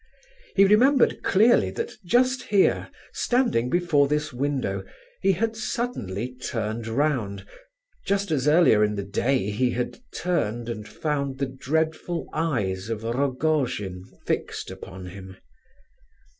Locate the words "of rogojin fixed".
12.89-14.71